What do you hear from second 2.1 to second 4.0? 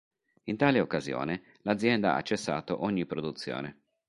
ha cessato ogni produzione.